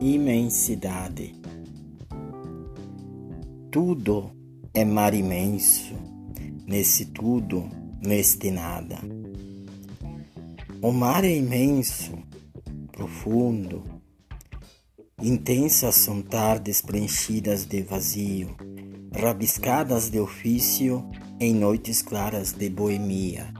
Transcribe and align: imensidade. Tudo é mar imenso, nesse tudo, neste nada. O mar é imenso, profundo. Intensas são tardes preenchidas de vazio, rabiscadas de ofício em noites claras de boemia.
imensidade. 0.00 1.34
Tudo 3.70 4.30
é 4.72 4.84
mar 4.84 5.12
imenso, 5.12 5.94
nesse 6.66 7.06
tudo, 7.06 7.68
neste 8.00 8.50
nada. 8.50 8.98
O 10.80 10.92
mar 10.92 11.24
é 11.24 11.36
imenso, 11.36 12.12
profundo. 12.92 13.82
Intensas 15.20 15.96
são 15.96 16.22
tardes 16.22 16.80
preenchidas 16.80 17.64
de 17.64 17.82
vazio, 17.82 18.56
rabiscadas 19.12 20.08
de 20.08 20.20
ofício 20.20 21.04
em 21.40 21.52
noites 21.52 22.02
claras 22.02 22.52
de 22.52 22.70
boemia. 22.70 23.52